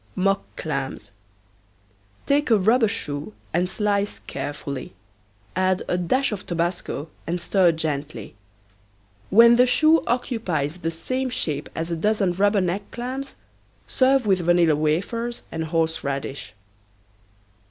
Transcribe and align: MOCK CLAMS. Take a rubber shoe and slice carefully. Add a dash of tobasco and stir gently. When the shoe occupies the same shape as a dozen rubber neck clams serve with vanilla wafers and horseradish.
MOCK 0.15 0.41
CLAMS. 0.55 1.11
Take 2.25 2.49
a 2.49 2.57
rubber 2.57 2.87
shoe 2.87 3.35
and 3.53 3.69
slice 3.69 4.17
carefully. 4.17 4.95
Add 5.55 5.83
a 5.87 5.95
dash 5.95 6.31
of 6.31 6.43
tobasco 6.47 7.07
and 7.27 7.39
stir 7.39 7.71
gently. 7.73 8.33
When 9.29 9.57
the 9.57 9.67
shoe 9.67 10.01
occupies 10.07 10.77
the 10.77 10.89
same 10.89 11.29
shape 11.29 11.69
as 11.75 11.91
a 11.91 11.95
dozen 11.95 12.33
rubber 12.33 12.61
neck 12.61 12.89
clams 12.89 13.35
serve 13.87 14.25
with 14.25 14.39
vanilla 14.39 14.75
wafers 14.75 15.43
and 15.51 15.65
horseradish. 15.65 16.55